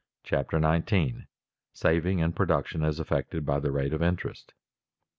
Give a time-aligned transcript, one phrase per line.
[0.23, 1.27] CHAPTER 19
[1.73, 4.53] SAVING AND PRODUCTION AS AFFECTED BY THE RATE OF INTEREST§ I.